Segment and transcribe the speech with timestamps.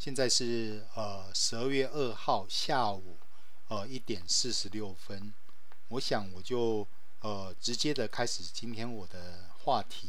[0.00, 3.18] 现在是呃十二月二号下午
[3.68, 5.30] 呃一点四十六分，
[5.88, 6.88] 我想我就
[7.20, 10.08] 呃直接的开始今天我的话题，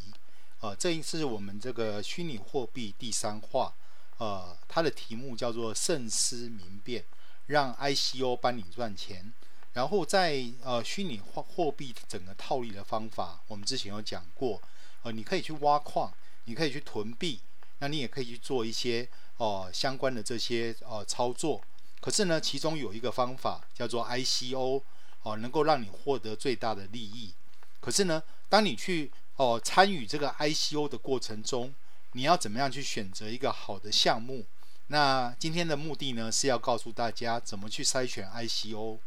[0.61, 3.73] 呃这一次我们这个虚拟货币第三话，
[4.17, 7.03] 呃它的题目叫做慎思明辨，
[7.47, 9.33] 让 ICO 帮你赚钱。
[9.73, 14.61] 然后在呃虚拟货货币整个套利的方法，我们之前有讲过，
[15.03, 16.13] 呃你可以去挖矿，
[16.45, 17.41] 你可以去囤币，
[17.79, 19.09] 那你也可以去做一些。
[19.41, 21.59] 哦，相关的这些呃操作，
[21.99, 24.83] 可是呢，其中有一个方法叫做 ICO，
[25.23, 27.33] 哦，能够让你获得最大的利益。
[27.79, 31.73] 可是呢，当你去哦参与这个 ICO 的过程中，
[32.11, 34.45] 你要怎么样去选择一个好的项目？
[34.89, 38.99] 那今天的目的呢，是要告诉大家怎么去筛选 ICO。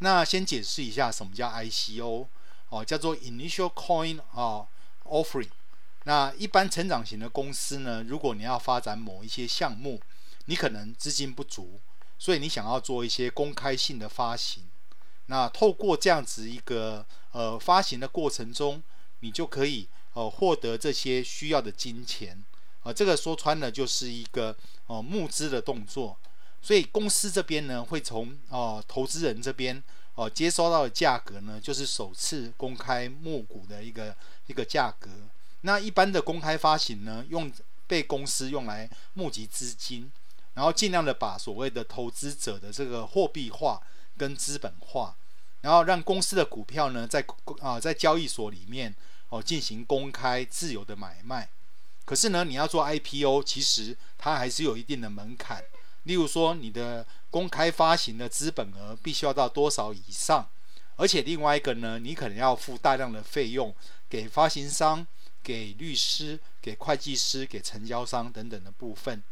[0.00, 2.26] 那先解释一下什么叫 ICO，
[2.68, 4.66] 哦，叫做 Initial Coin 啊
[5.04, 5.48] Offering。
[6.04, 10.00] 那一般成长型的公司呢，如果你要发展某一些项目，
[10.46, 11.78] 你可能资金不足，
[12.18, 14.64] 所以你想要做一些公开性的发行。
[15.26, 18.82] 那透过这样子一个呃发行的过程中，
[19.20, 22.42] 你就可以呃获得这些需要的金钱
[22.80, 22.94] 啊、呃。
[22.94, 24.56] 这个说穿了就是一个
[24.86, 26.16] 呃募资的动作。
[26.62, 29.76] 所以公司这边呢，会从哦、呃、投资人这边
[30.14, 35.10] 哦、呃、接收到的价格呢，就是首次公开募股的一个一个价格。
[35.62, 37.52] 那一般的公开发行呢，用
[37.86, 40.10] 被公司用来募集资金，
[40.54, 43.80] 然后尽量的把所谓的投资者的这个货币化
[44.16, 45.16] 跟资本化，
[45.60, 47.24] 然后让公司的股票呢在
[47.60, 48.94] 啊在交易所里面
[49.28, 51.48] 哦进行公开自由的买卖。
[52.04, 55.62] 可是呢，你要做 IPO，其实它还是有一定的门槛。
[56.04, 60.48] 例如说，你的公开发行的资本额必须要到多少以上，
[60.96, 63.74] 而且另外一个呢，你可能要付大量的费用
[64.08, 65.06] 给发行商。
[65.42, 69.22] 给律师、给会计师、给承销商等等的部分，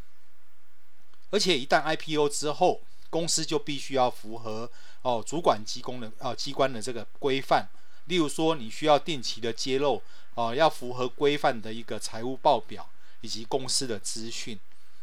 [1.31, 4.71] 而且一旦 IPO 之后，公司就必须要符合
[5.03, 7.69] 哦主管机关的哦机关的这个规范，
[8.07, 10.03] 例如说你需要定期的揭露
[10.35, 12.89] 哦，要符合规范的一个财务报表
[13.21, 14.59] 以及公司的资讯。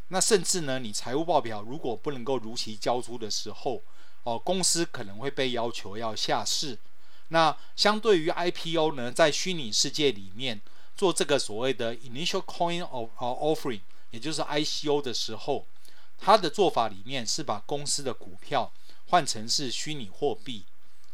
[0.07, 3.81] 那甚至呢，你财务报表如果不能够如期交出的时候，
[4.23, 6.77] 哦公司可能会被要求要下市。
[7.29, 10.59] 那相对于 IPO 呢，在虚拟世界里面。
[10.95, 15.65] 做这个所谓的 initial coin of offering，也就是 ICO 的时候，
[16.17, 18.71] 它的做法里面是把公司的股票
[19.07, 20.63] 换成是虚拟货币。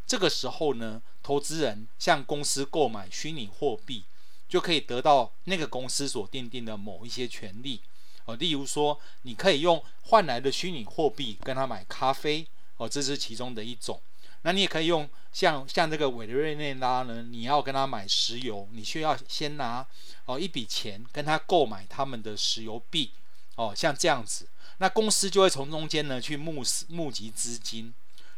[0.05, 4.03] 这个时候呢，投资人向公司购买虚拟货币，
[4.47, 7.81] 就可以得到那个公司所订定的某一些权利。
[8.25, 12.45] 哦，例如说，你可以用换来的虚拟货币跟他买咖啡。
[12.77, 14.01] 哦，这是其中的一种。
[14.43, 19.85] 那你也可以用像像这个委内瑞拉呢，你要跟他买石油，你需要先拿
[20.25, 23.11] 哦一笔钱跟他购买他们的石油币
[23.55, 24.47] 哦，像这样子，
[24.79, 27.93] 那公司就会从中间呢去募募集资金。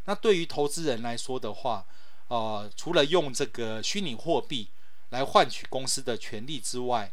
[0.05, 1.85] 那对于投资人来说的话，
[2.27, 4.67] 呃，除了用这个虚拟货币
[5.11, 7.09] 来换取公司的权利之外，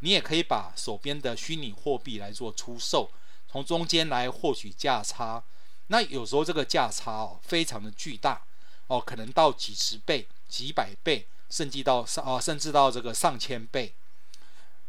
[0.00, 3.10] 你也可以把手边的虚拟货币来做出售，
[3.50, 5.42] 从中间来获取价差。
[5.88, 8.42] 那有时候这个价差哦，非常的巨大
[8.86, 13.94] 哦，可能到几十倍、几百倍，甚至到上啊，甚至到这个上千倍。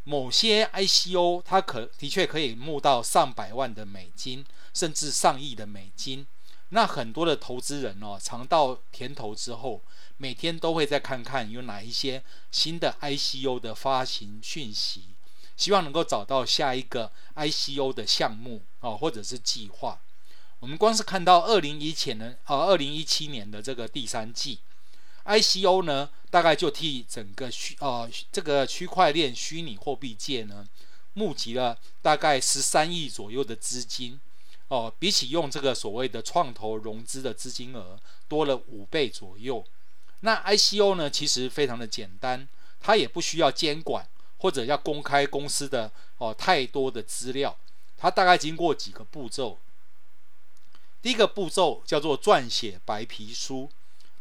[0.04, 6.26] 某些 ICO 它可的确可以募到上百万的美金，甚至上亿的美金。
[6.70, 9.82] 那很多的投资人哦，尝到甜头之后，
[10.18, 15.10] 每天都会再看看有哪一些新的 ICO 的发行讯息，
[15.58, 20.00] 希望能够找到下一个 ICO 的项目哦，或者是计划。
[20.60, 24.60] 我们光是看到二零一七年，呃，二零一七年的这个第三季
[25.26, 30.66] ，ICO 呢，大概就替整个虚，呃，这个区块链虚拟货币界呢，
[31.14, 34.20] 募集了大概十三亿左右的资金，
[34.70, 39.64] 哦、比起用这个所谓的创投融资的资金额多了五倍左右。
[40.22, 42.48] 那 ICO 呢，其实非常的简单，
[42.80, 44.08] 它也不需要监管
[44.38, 47.56] 或者要公开公司的哦、太多的资料，
[47.98, 49.60] 它大概经过几个步骤。
[51.06, 53.70] 第一个步骤叫做撰写白皮书，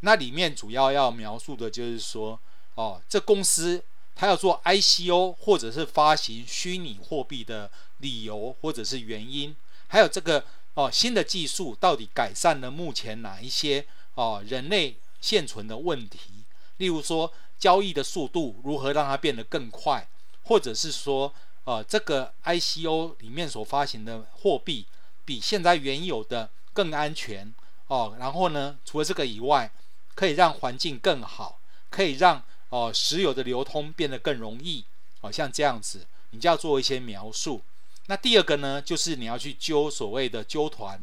[0.00, 2.38] 那里面主要要描述的就是说，
[2.74, 3.82] 哦，这公司
[4.14, 7.70] 它要做 ICO 或者是发行虚拟货币的
[8.00, 10.44] 理由或者是原因，还有这个
[10.74, 13.86] 哦新的技术到底改善了目前哪一些
[14.16, 16.44] 哦人类现存的问题，
[16.76, 20.06] 例如说交易的速度如何让它变得更快，
[20.42, 21.32] 或者是说
[21.64, 24.84] 呃这个 ICO 里面所发行的货币
[25.24, 27.54] 比现在原有的更安全
[27.86, 29.70] 哦，然后呢，除了这个以外，
[30.14, 34.84] 可以让环境更好，可以让哦石油的流通变得更容易
[35.22, 37.62] 哦，像这样子，你就要做一些描述。
[38.06, 41.00] 那第二个呢，就是你要去揪所谓的揪团，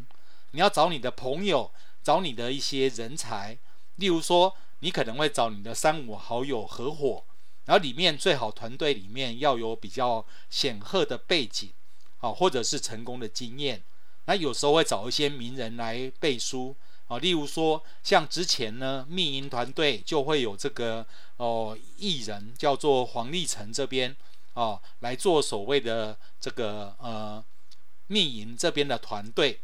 [0.52, 1.72] 你要找你的朋友，
[2.04, 3.58] 找你的一些人才，
[3.96, 7.24] 例如说，你可能会找你的三五好友合伙，
[7.66, 11.72] 然后里面最好团队里面要有比较显赫的背景，
[12.20, 13.82] 啊，或者是成功的经验。
[14.26, 16.76] 那有时候会找一些名人来背书，
[17.08, 21.06] 啊，例如说，像之前呢，密营团队就会有这个
[21.38, 24.16] 哦艺人叫做黄立成这边。
[24.54, 27.42] 哦，来做所谓的这个呃
[28.08, 29.62] 密营这边的团队，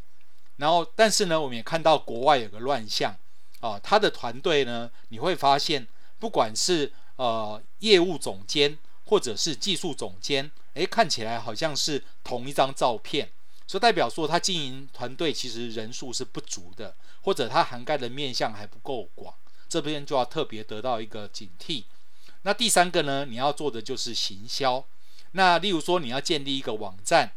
[0.55, 3.11] 然后但是呢，我们也看到国外有个乱象，
[3.59, 5.85] 啊、哦，他的团队呢，你会发现，
[6.19, 8.77] 不管是呃业务总监
[9.07, 13.29] 或者是技术总监，诶，看起来好像是同一张照片，
[13.67, 19.33] 所以代表说他经营团队其实人数是不足的，或者他涵盖的面向还不够广，
[19.67, 21.83] 这边就要特别得到一个警惕。
[22.43, 24.85] 那第三个呢，你要做的就是行销。
[25.33, 27.33] 那例如说，你要建立一个网站，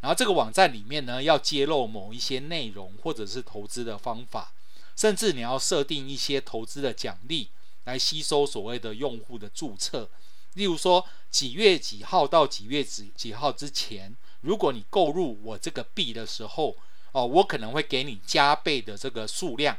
[0.00, 4.54] 然后这个网站里面呢，要揭露某一些内容，或者是投资的方法，
[4.96, 7.50] 甚至你要设定一些投资的奖励，
[7.84, 10.08] 来吸收所谓的用户的注册。
[10.54, 16.76] 例如说，几月几号到几月几几号之前，如果你购入我这个币的时候，
[17.12, 19.76] 哦，我可能会给你加倍的这个数量。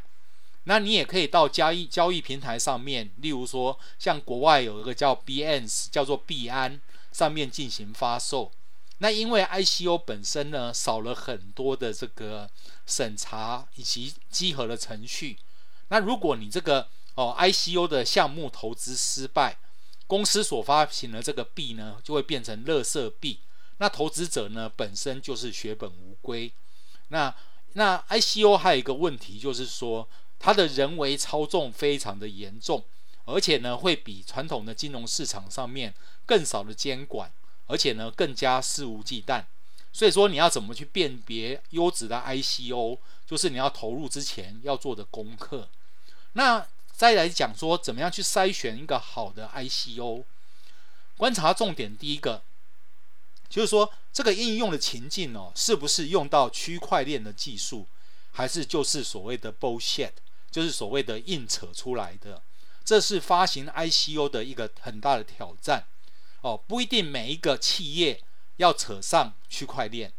[0.64, 6.82] 那你也可以到交易交易平台上面，例如说，像国外有一个叫 Binance，叫做币安，
[7.12, 8.52] 上面进行发售。
[8.98, 12.50] 那因为 ICO 本身呢，少了很多的这个
[12.88, 15.38] 审查以及稽核的程序。
[15.90, 19.58] 那如果你这个哦 ICO 的项目投资失败，
[20.08, 23.40] 公司所发行的这个币呢，就会变成垃圾币。
[23.78, 26.52] 那投资者呢，本身就是血本无归。
[27.10, 27.34] 那
[27.74, 30.08] 那 ICO 还有一个问题就是说。
[30.38, 32.84] 它的人为操纵非常的严重，
[33.24, 35.92] 而且呢，会比传统的金融市场上面
[36.26, 37.32] 更少的监管，
[37.68, 39.46] 而且呢，更加肆无忌惮。
[39.94, 45.68] 所以说，你要怎么去辨别优质的 ICO，就是你要投入之前要做的功课。
[46.34, 50.26] 那再来讲说，怎么样去筛选一个好的 ICO？
[51.18, 52.44] 观察重点第一个，
[53.56, 57.88] 就是说这个应用的情境哦，是不是用到区块链的技术，
[58.34, 60.12] 还是就是所谓的 bullshit？
[60.52, 62.42] 就是所谓的硬扯出来的，
[62.84, 65.86] 这是发行 ICO 的一个很大的挑战
[66.42, 66.62] 哦。
[66.68, 68.22] 不一定每一个企业
[68.58, 70.12] 要扯上区块链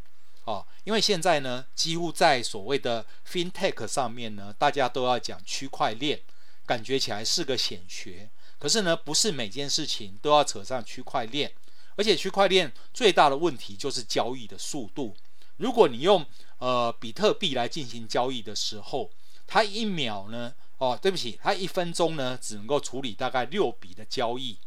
[0.45, 6.19] 哦，因为现在呢，几乎在所谓的 FinTech 上面呢，大家都要讲区块链，
[6.65, 8.31] 感觉起来是个显学。
[8.57, 11.51] 可是呢，不是每件事情都要扯上区块链，
[11.97, 15.13] 而且区块链最大的问题就是交易的速度。
[15.57, 16.25] 如果你用
[16.59, 19.11] 呃比特币来进行交易的时候，
[19.45, 20.53] 它一秒呢？
[20.77, 24.59] 哦，对不起，它一分钟呢，只能够处理大概六笔的交易。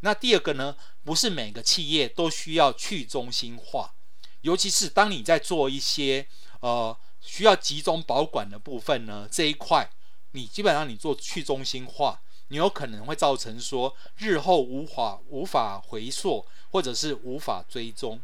[0.00, 3.92] 那第二个呢，不是每个企业都需要去中心化，
[4.42, 6.28] 尤其是当你在做一些
[6.60, 9.90] 呃需要集中保管的部分呢，这一块
[10.30, 18.20] 你基本上你做去中心化，你有可能会造成说日后无法无法回溯，或者是无法追踪。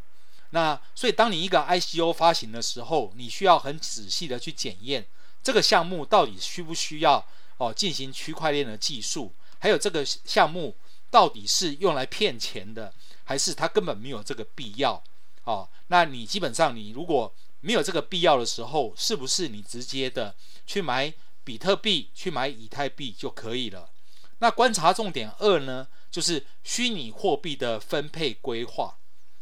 [0.51, 5.05] 那所以当你一个 ICO 发行的时候，你需要很仔细的去检验。
[5.43, 7.25] 这个项目到底需不需要
[7.59, 9.33] 哦进行区块链的技术？
[9.59, 10.75] 还有这个项目
[11.11, 12.93] 到底是用来骗钱的，
[13.25, 15.03] 还是它根本没有这个必要？
[15.45, 17.31] 哦，那你基本上你如果
[17.61, 20.35] 没有这个必要的时候，是不是你直接的
[20.67, 23.91] 去买比特币、去买以太币就可以了？
[24.39, 28.97] 那观察重点二呢，就是虚拟货币的分配规划。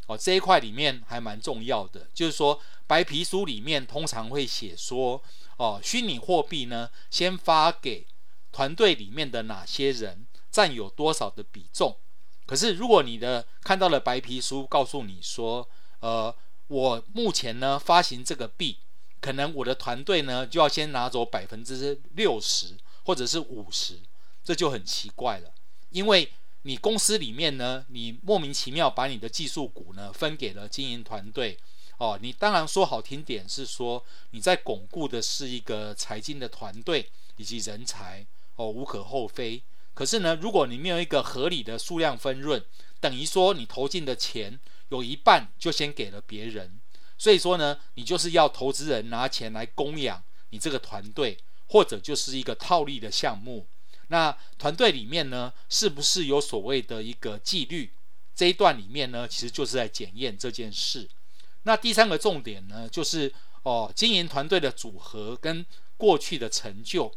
[0.07, 5.21] 哦，这一块里面还蛮重要的，就是说白皮书里面通常会写说。
[5.55, 8.07] 哦，虚拟货币呢，先发给
[8.51, 11.95] 团队里面的哪些人，占有多少的比重？
[12.47, 15.69] 可是如果你的看到了白皮书告诉你说，
[15.99, 16.35] 呃，
[16.67, 18.79] 我目前呢发行这个币，
[19.21, 23.99] 可能我的团队呢就要先拿走百分之六十或者是五十，
[24.43, 25.53] 这就很奇怪了，
[25.89, 26.31] 因为
[26.63, 31.57] 你公司里面呢，你莫名其妙把你的技术股呢分给了经营团队。
[31.97, 39.61] 哦，你当然说好听点是说你在巩固的是一个财经的团队以及人才，哦，无可厚非。
[39.93, 42.61] 可是呢，如果你没有一个合理的数量分润，
[42.99, 44.59] 等于说你投进的钱
[44.89, 46.79] 有一半就先给了别人，
[47.17, 53.67] 所以说呢，你就是要投资人拿钱来供养你这个团队，或者就是一个套利的项目。
[54.07, 57.91] 那团队里面呢，是不是有所谓的一个纪律？
[58.35, 61.09] 这一段里面呢，其实就是在检验这件事。
[61.63, 63.31] 那第三个重点呢，就是
[63.61, 65.65] 哦，经营团队的组合跟
[65.97, 67.13] 过去的成就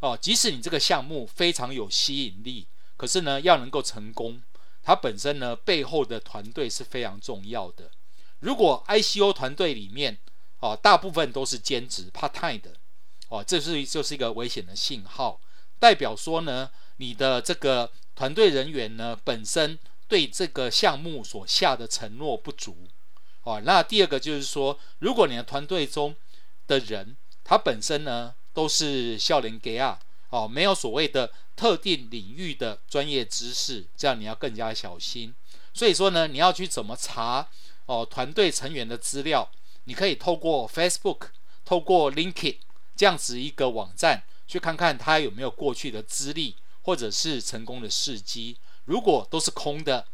[0.00, 2.66] 哦，即使你这个项目非常有吸引力，
[2.96, 4.42] 可是呢，要能够成功，
[4.82, 7.90] 它本身呢背后的团队是非常重要的。
[8.40, 10.18] 如果 ICO 团队里面
[10.60, 12.76] 哦，大部分都是兼职 part time 的
[13.28, 15.40] 哦，这是就是一个危险的信号，
[15.78, 22.76] 代表说呢，你的这个团队人员呢本身对这个项目所下的承诺不足
[23.42, 23.60] 哦。
[23.64, 26.14] 那第二个就是说，如果你的团队中
[26.66, 29.98] 的人他本身呢都是少年家
[30.30, 35.34] 哦，没有所谓的特定领域的专业知识，这样你要更加小心。
[35.72, 37.48] 所以说呢，你要去怎么查
[37.86, 39.50] 哦团队成员的资料？
[39.84, 41.28] 你可以透过 Facebook、
[41.64, 42.56] 透过 LinkedIn
[42.94, 48.56] 这样子一个网站，去看看他有没有过去的资历或者是成功的事迹。
[48.86, 50.06] 如果都是空的，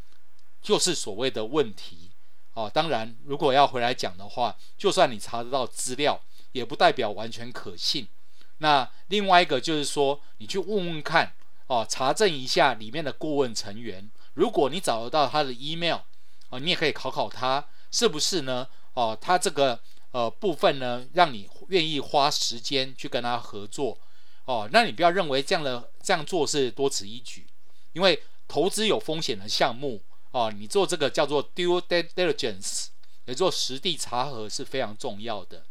[0.60, 2.10] 就是所谓的问题
[2.54, 2.68] 哦。
[2.68, 8.08] 当然，如果要回来讲的话，就算你查得到资料，也不代表完全可信。
[8.58, 11.32] 那另外一个就是说，你去问问看
[11.68, 14.10] 哦，查证一下里面的顾问成员。
[14.34, 15.98] 如果你找得到他的 email，
[16.48, 18.66] 哦，你也可以考考他是不是呢？
[18.94, 19.78] 哦，他这个
[20.10, 23.96] 呃部分呢，让你愿意花时间去跟他合作。
[24.44, 27.46] 哦，那你不要认为这样的这样做是多此一举，
[27.92, 32.88] 因为投资有风险的项目，哦，你做这个叫做 due diligence，
[33.24, 35.64] 也做实地查核是非常重要的。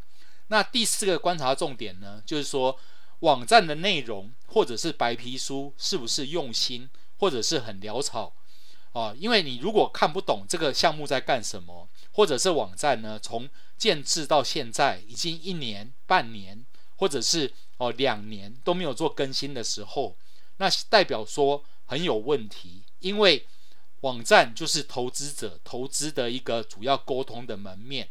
[0.47, 2.77] 那第四个观察重点呢，就是说
[3.19, 8.33] 网站的内容或者是白皮书是不是用心，或者是很潦草。
[8.91, 16.63] 哦，因为你如果看不懂这个项目在干什么，或者是网站呢，从建制到现在已经一年、半年，
[17.03, 20.15] 或者是哦两年都没有做更新的时候，
[20.55, 22.83] 那代表说很有问题。
[22.99, 23.45] 因为
[23.99, 28.07] 网站就是投资者投资的一个主要沟通的门面。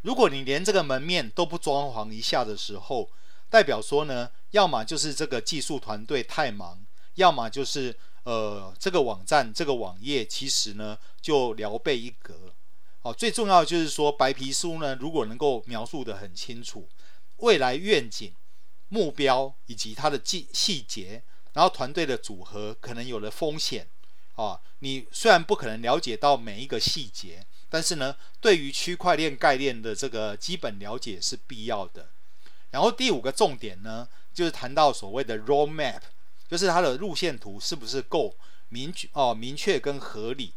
[0.00, 3.10] 如果你连这个门面都不装潢一下的时候，
[3.50, 6.82] 代表说呢，要么就是这个技术团队太忙，
[7.16, 7.94] 要么就是。
[8.24, 12.54] 呃，这个网站这个网页其实呢就聊备一格
[13.02, 13.12] 哦。
[13.12, 16.88] 最重要的就是说，白皮书呢如果能够描述得很清楚，
[17.38, 18.34] 未来愿景、
[18.88, 21.22] 目标以及它的细细节，
[21.52, 23.88] 然后团队的组合可能有了风险
[24.34, 24.60] 啊、哦。
[24.80, 32.10] 你虽然不可能了解到每一个细节，但是呢，对于区块链概念的这个基本了解是必要的。
[32.70, 36.00] 然后第五个重点呢，就是谈到所谓的 roadmap。
[36.46, 38.36] 就是它的路线图是不是够
[38.68, 39.34] 明确哦？
[39.34, 40.52] 明确跟合理。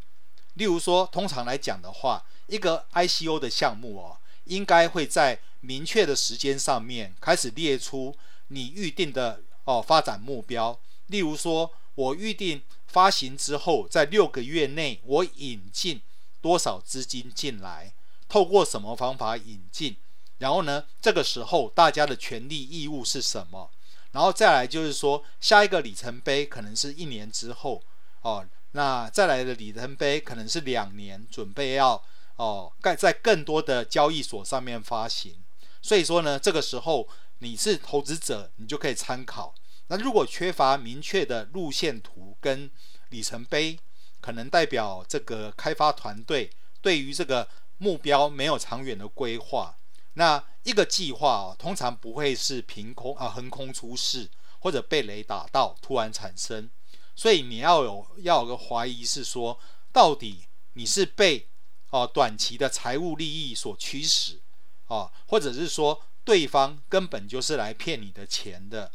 [0.56, 8.16] 例如说，通常来讲的话，一个 ICO 的项目哦，应该会在明确的时间上面开始列出
[8.48, 10.80] 你预定的哦发展目标。
[11.08, 16.02] 例如说，我预定发行之后，在六个月内我引进
[16.42, 17.94] 多少资金进来，
[18.28, 19.96] 透过什么方法引进，
[20.38, 23.70] 然后呢，这个时候大家的权利义务是什么？
[24.12, 27.84] 然后再来就是说，下一个里程碑可能是一年之后
[28.22, 32.02] 哦，那再来的里程碑可能是两年，准备要
[32.38, 35.44] 哦盖在更多的交易所上面发行。
[35.82, 37.08] 所以说呢，这个时候
[37.40, 39.54] 你是投资者，你就可以参考。
[39.90, 42.70] 那如果缺乏明确的路线图跟
[43.10, 43.80] 里程碑，
[44.20, 46.50] 可能代表这个开发团队
[46.82, 49.78] 对于这个目标没有长远的规划。
[50.16, 54.30] 那一个计划哦，通常不会是凭空啊横空出世，
[54.60, 56.70] 或者被雷打到突然产生，
[57.16, 59.58] 所以你要有要有个怀疑是说，
[59.94, 61.48] 到底你是被
[61.90, 64.40] 哦、短期的财务利益所驱使
[64.88, 68.92] 哦，或者是说对方根本就是来骗你的钱的。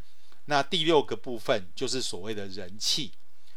[0.47, 3.13] 那第六个部分就是所谓的人气。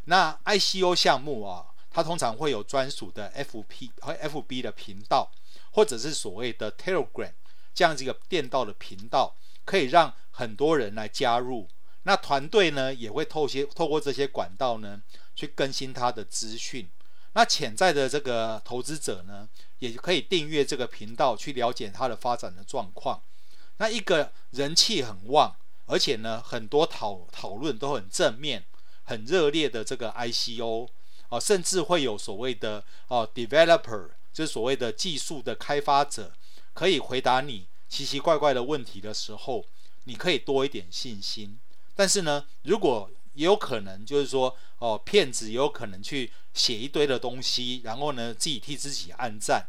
[0.05, 5.31] 那 ICO 项目啊，它通常会有专属的 FP 和 FB 的频道，
[5.71, 7.33] 或者是所谓的 Telegram。
[7.73, 11.67] 这样子一个电道的频道，可以让很多人来加入。
[12.03, 15.01] 那团队呢，也会透些透过这些管道呢，
[15.35, 16.87] 去更新他的资讯。
[17.35, 19.47] 那潜在的这个投资者呢，
[19.79, 23.21] 也可以订阅这个频道，去了解它的发展的状况。
[23.77, 25.53] 那一个人气很旺，
[25.85, 28.63] 而且呢，很多讨讨论都很正面、
[29.03, 30.87] 很热烈的这个 ICO
[31.27, 36.31] 啊，甚至会有所谓的哦 developer，就是所谓的技术的开发者。
[36.73, 39.65] 可以回答你奇奇怪怪的问题的时候，
[40.05, 41.59] 你可以多一点信心。
[41.95, 49.67] 但是呢，如果也有可能就是说，哦，骗子也有可能去写一堆的东西，然后呢，自己替自己按赞。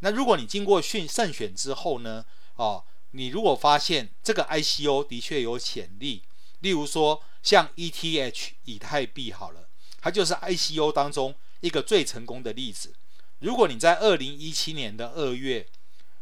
[0.00, 2.24] 那如果你经过训慎选之后呢，
[2.56, 6.22] 哦，你如果发现这个 ICO 的确有潜力，
[6.60, 9.68] 例如说像 ETH 以太币好了，
[10.00, 12.94] 它就是 ICO 当中一个最成功的例子。
[13.40, 15.66] 如果你在二零一七年的二月，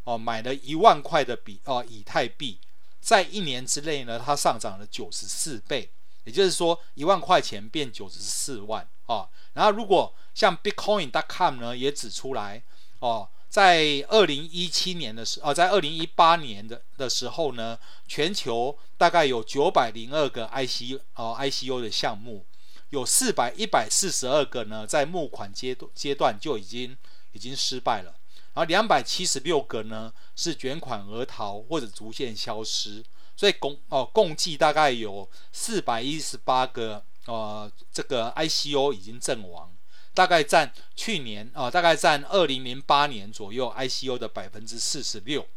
[0.04, 2.58] 哦，买了一万块的比哦以太币，
[3.00, 5.90] 在一年之内呢，它上涨了九十四倍，
[6.24, 9.28] 也就是说一万块钱变九十四万啊、哦。
[9.54, 12.62] 然后如果像 Bitcoin.com 呢也指出来，
[13.00, 22.44] 哦，在二零一七年的时，哦，在二零一八年的的时候呢，全球大概有九百零二个 IC 哦 ICU 的项目，
[22.90, 26.96] 有四百一百四十二个呢，在募款阶段阶段就已经
[27.32, 28.14] 已经失败了，
[28.54, 33.04] 然后两百七十六个呢是卷款而逃或者逐渐消失，
[33.40, 39.75] 所以共哦共计大概有四百一十八个呃这个 ICO 已经阵亡。
[40.12, 45.49] 大概占去年啊、大概占二零零八年左右 ICO 的百分之四十六。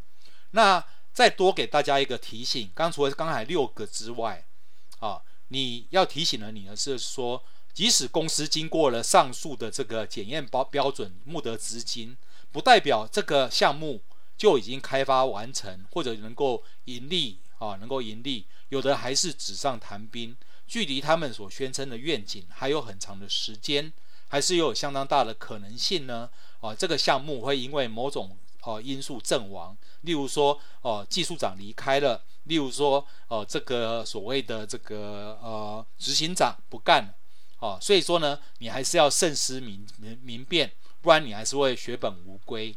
[0.51, 4.45] 那再多给大家一个提醒，刚除了刚才六个之外，
[4.99, 12.15] 啊，你要提醒的你呢是说，即使公司经过了上述的这个检验标标准募得资金，
[12.53, 14.01] 不代表这个项目
[14.37, 20.35] 就已经开发完成或者能够盈利啊，能够盈利，有的还是纸上谈兵，
[20.67, 23.93] 距离他们所宣称的愿景还有很长的时间。
[24.29, 26.27] 还是有相当大的可能性呢，
[26.59, 37.13] 啊，这个项目会因为某种哦因素阵亡，例如说哦技术长离开了，例如说哦这个所谓的这个呃执行长不干了，
[37.59, 42.75] 哦，所以说呢，你还是要慎思明明明辨，不然你还是会血本无归。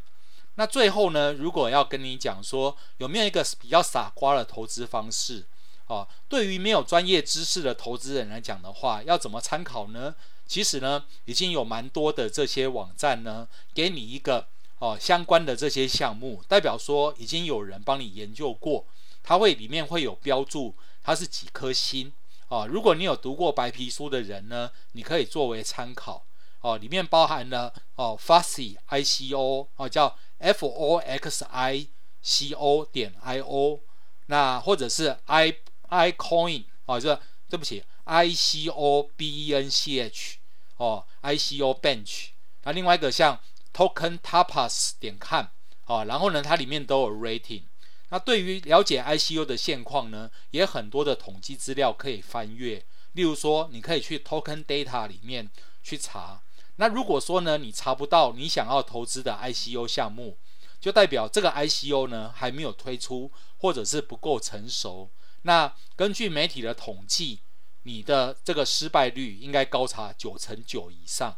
[0.56, 5.44] 那最后呢，如果要跟你讲说有没有一个比较傻瓜的投资方式，
[5.86, 10.14] 哦，对于没有专业知识的投资人来讲的话，要怎么参考呢？
[10.46, 14.46] 其实呢，已经有蛮多的这些网站呢，给你一个
[14.78, 18.86] 哦相关的这些项目，代表说已经有人帮你研究过，
[19.22, 22.12] 它会里面会有标注它是几颗星
[22.48, 22.66] 哦。
[22.70, 26.24] 如果你有读过白皮书的人呢，你可以作为参考
[26.60, 26.76] 哦。
[26.78, 31.88] 里面包含了哦 Foxy I C O 哦，叫 F O X I
[32.22, 33.80] C O 点 I O，
[34.26, 35.56] 那或者是 I
[35.88, 37.84] I Coin 哦，这对不起。
[38.04, 40.38] I C O B E N C H
[40.76, 42.28] 哦，I C O Bench，
[42.62, 43.40] 那另外一个像
[43.72, 45.46] Token Tapas 点 com
[45.86, 47.64] 哦，然后呢，它里面都有 rating。
[48.10, 52.84] 那对于了解 I C O 的现况呢，也很多的统计资料可以翻阅。
[53.14, 55.50] 例如说，你可以去 Token Data 里面
[55.82, 56.42] 去查。
[56.76, 60.38] 那如果说呢，你查不到你想要投资的 I C O 项目，
[60.80, 65.10] 就代表这个 I C O 呢还没有推出，或者是不够成熟。
[65.42, 67.40] 那根据媒体的统计。
[67.88, 71.36] 你的这个失败率应该高达九成九以上。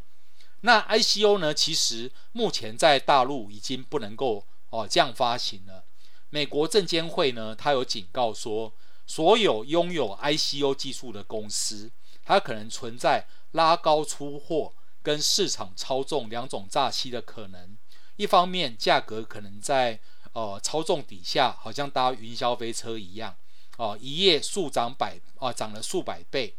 [0.63, 1.53] 那 ICO 呢？
[1.53, 5.85] 其实目前在大陆已经不能够哦这样发行了。
[6.31, 8.73] 美国证监会呢，它有警告说，
[9.07, 11.93] 所有拥有 ICO 技术的公司，
[12.25, 14.73] 它可能存在拉高出货
[15.09, 17.75] 跟市场操纵两种诈欺的可能。
[18.17, 19.99] 一方面，价格可能在
[20.35, 23.35] 呃操纵底下，好像搭云霄飞车一样。
[23.79, 26.55] 哦，一夜数涨百啊，涨了数百倍，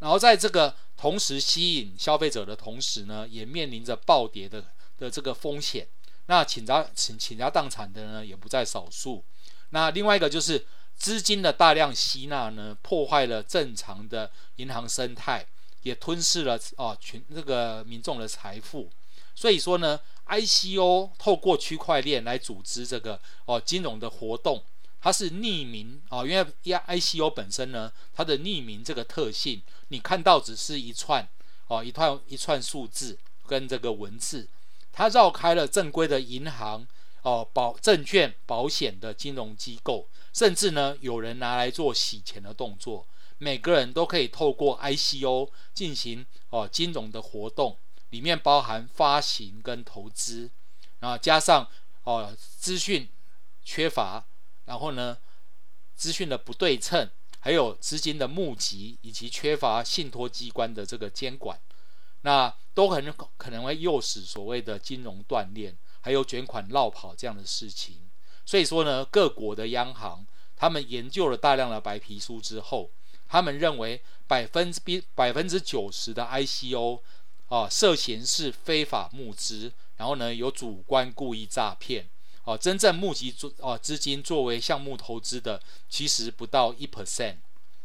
[0.00, 4.62] 然后在这个同时吸引消费者的同时呢，也面临着暴跌的
[4.98, 5.88] 的这个风险。
[6.26, 9.24] 那倾家倾倾家荡产的呢，也不在少数。
[9.70, 15.46] 那另外一个就是资金的大量吸纳呢，破坏了正常的银行生态，
[15.88, 18.90] 也吞噬了哦群这个民众的财富。
[19.34, 24.62] 所以说呢，ICO 透过区块链来组织这个哦金融的活动。
[25.00, 31.26] 它是匿名啊，因为 ICO 本身呢，它的匿名这个特性，你看到只是一串
[31.68, 34.48] 哦，一串一串数字跟这个文字，
[34.92, 36.84] 它绕开了正规的银行
[37.22, 43.06] 哦、保证券、保险的金融机构，甚至呢有人拿来做洗钱的动作，
[43.38, 47.78] 每个人都可以透过 ICO 进行哦金融的活动，
[48.10, 50.50] 里面包含发行跟投资，
[51.00, 51.66] 然后加上
[52.04, 53.08] 哦资讯
[53.64, 54.24] 缺乏。
[54.64, 55.16] 然后呢，
[55.94, 57.08] 资讯的不对称，
[57.40, 61.58] 还有资金的募集，以及缺乏信托机关的这个监管，
[62.20, 68.10] 那都很可能会诱使所谓的金融断链，还有卷款落跑这样的事情。
[68.44, 72.90] 所以说呢，各国的央行他们研究了大量的白皮书之后，
[73.28, 74.80] 他们认为百分之
[75.14, 77.00] 百分之九十的 ICO
[77.48, 82.08] 啊涉嫌是非法募资，然后呢有主观故意诈骗。
[82.44, 85.60] 哦，真正募集做哦资金作为项目投资的，
[85.90, 87.36] 其实不到一 percent。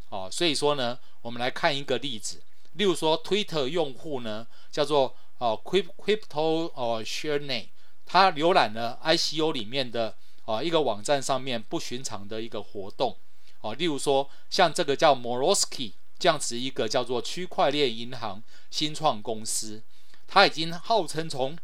[0.07, 2.41] 哦，所以说呢，我们来看一个例子，
[2.73, 7.67] 例如说，Twitter 用户呢叫做哦 Crypto 哦 sharene，
[8.05, 13.17] 他浏览了 ICO 里面的哦一个网站上面不寻常的一个活动。
[13.63, 19.81] 哦，例如说，像这个叫 Moroski 这样子一个叫做区块链银行新创公司，
[20.27, 21.57] 它已经号称从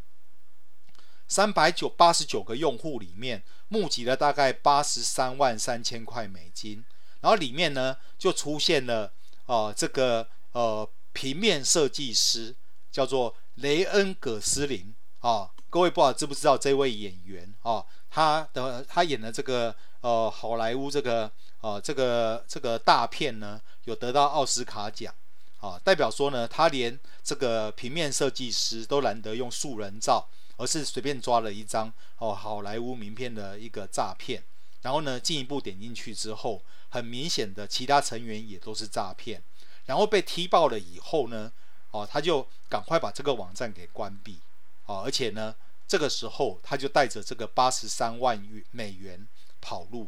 [1.28, 6.86] 三百九八十九个用户里面募集了大概八十三万三千块美金，
[7.20, 9.12] 然后里面呢就出现了
[9.46, 12.56] 呃这个呃平面设计师
[12.90, 14.96] 叫做雷恩·葛斯林。
[15.20, 17.54] 啊，各位不知道知不知道这位演员？
[17.64, 21.30] 哦，他的他演的这个呃好莱坞这个
[21.62, 25.14] 呃这个这个大片呢，有得到奥斯卡奖
[25.60, 34.42] 啊，代表说呢，他连这个平面设计师都懒得用素人照，而是随便抓了一张哦好莱坞名片的一个诈骗，
[34.82, 39.42] 然后呢进一步点进去之后，很明显的其他成员也都是诈骗，
[39.86, 41.52] 然后被踢爆了以后呢，
[41.92, 44.40] 哦他就赶快把这个网站给关闭。
[44.86, 45.54] 啊，而且呢，
[45.88, 48.42] 这个时候他就带着这个八十三万
[48.72, 49.28] 美元
[49.62, 50.08] 跑路。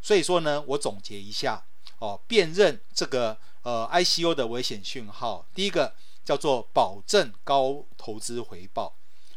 [0.00, 1.66] 所以说呢，我总结一下，
[1.98, 8.96] 哦，辨认这个呃 ICO 的危险讯号，第一个叫做保证高投资回报。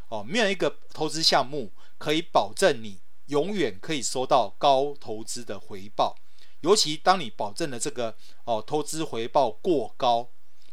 [0.10, 6.18] 哦，没有一个投资项目可以保证你永远可以收到高投资的回报，
[6.60, 10.30] 尤其当你保证的这个哦投资回报过高。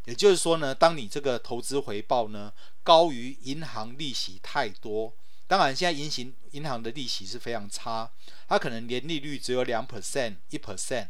[0.07, 5.15] 也就是说呢，当你这个投资回报呢高于银行利息太多，
[5.49, 8.09] 当然现在银行银行的利息是非常差，
[8.47, 11.09] 它可能年利率只有两 percent 一 percent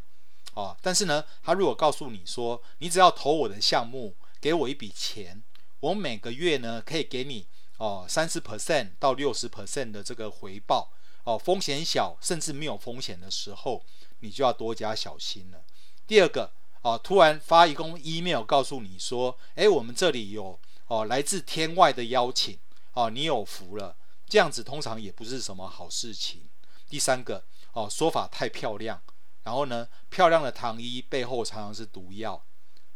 [0.55, 5.43] 啊，但是呢，他如果告诉你说，你只要投我的项目，给我一笔钱，
[5.81, 7.47] 我每个月呢可以给你
[7.77, 10.91] 哦三十 percent 到六十 percent 的这个回报
[11.25, 13.85] 哦，风险小甚至没有风险的时候，
[14.21, 15.63] 你就要多加小心了。
[16.07, 16.53] 第二个。
[16.81, 22.57] 哦，突然发一封 email 告诉你说，诶，我们这里有哦来自天外的邀请，
[22.93, 23.97] 哦，你有福了。
[24.29, 26.43] 这样子通常也不是什么好事情。
[26.89, 29.03] 第三个，哦，说法太漂亮，
[29.43, 32.45] 然后呢，漂亮的糖衣背后常常是毒药。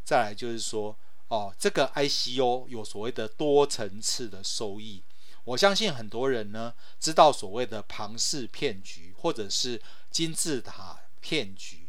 [0.05, 5.03] 再来就是说，哦，这个 ICO 有所谓的多层次的收益。
[5.45, 11.88] 我相信很多人呢知道所谓的庞氏骗局或者是金字塔骗局。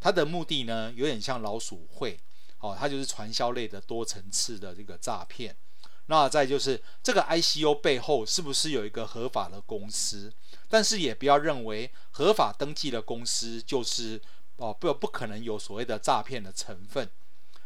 [0.00, 2.18] 它的目的呢，有点像老鼠会，
[2.58, 5.56] 哦，它就是传销类的多层次的这个诈骗。
[6.06, 10.32] 那再就是这个 ICO 背后是不是有一个合法的公司？
[10.68, 14.20] 但是也不要认为合法登记的公司就是
[14.56, 17.08] 哦不不可能有所谓的诈骗的成分。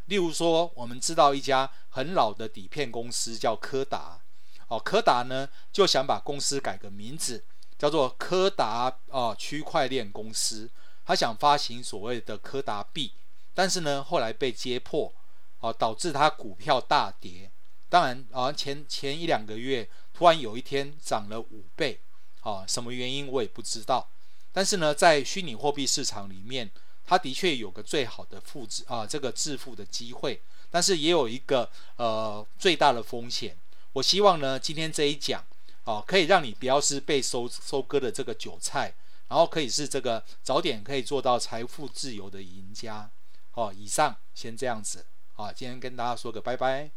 [0.06, 4.20] 例如说，我们知道一家很老的底片公司叫柯达，
[4.68, 7.44] 哦，柯达呢就想把公司改个名字，
[7.76, 10.70] 叫做柯达哦区块链公司。
[11.04, 13.12] 他想发行所谓的柯达币，
[13.52, 15.12] 但是呢，后来被揭破，
[15.60, 17.50] 哦，导致他股票大跌。
[17.88, 22.00] 当然啊，前前一两个月突然有一天涨了五倍，
[22.40, 24.08] 啊，什么原因我也不知道。
[24.52, 26.70] 但是呢，在虚拟货币市场里面，
[27.06, 33.56] 它的确有个最好的复制啊，这个致富的机会，但是也有一个呃最大的风险。
[33.92, 35.44] 我希望呢，今天这一讲
[35.84, 38.94] 啊，可以让你不要是被收收割的这个韭菜。
[39.28, 43.10] 然后可以是这个早点可以做到财富自由的赢家，
[43.50, 46.90] 好，以上先这样子，好，今天跟大家说个拜拜。